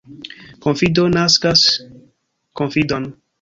[0.65, 1.67] Konfido naskas
[2.63, 3.07] konfidon.